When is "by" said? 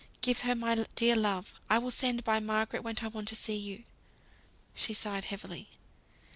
2.23-2.39